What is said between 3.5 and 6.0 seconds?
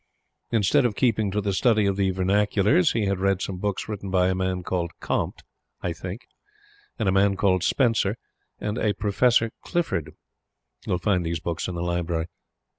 books written by a man called Comte, I